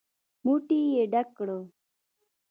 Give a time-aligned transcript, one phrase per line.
[0.45, 1.49] موټ يې ډک کړ.